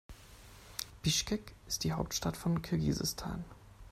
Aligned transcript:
Bischkek 1.03 1.53
ist 1.67 1.83
die 1.83 1.93
Hauptstadt 1.93 2.35
von 2.35 2.63
Kirgisistan. 2.63 3.45